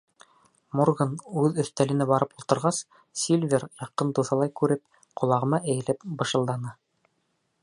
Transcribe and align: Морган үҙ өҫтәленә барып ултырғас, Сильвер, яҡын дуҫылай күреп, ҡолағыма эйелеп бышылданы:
Морган 0.79 1.11
үҙ 1.41 1.59
өҫтәленә 1.63 2.07
барып 2.13 2.33
ултырғас, 2.41 2.81
Сильвер, 3.25 3.69
яҡын 3.85 4.13
дуҫылай 4.21 4.55
күреп, 4.63 4.85
ҡолағыма 5.23 5.65
эйелеп 5.75 6.11
бышылданы: 6.23 6.79